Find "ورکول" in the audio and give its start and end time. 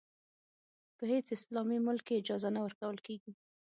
2.65-2.97